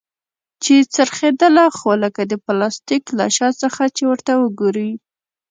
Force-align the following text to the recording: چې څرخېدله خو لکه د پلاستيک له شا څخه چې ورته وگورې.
چې 0.63 0.75
څرخېدله 0.95 1.65
خو 1.77 1.91
لکه 2.03 2.21
د 2.31 2.33
پلاستيک 2.45 3.03
له 3.19 3.25
شا 3.35 3.49
څخه 3.63 3.83
چې 3.95 4.03
ورته 4.11 4.31
وگورې. 4.41 4.89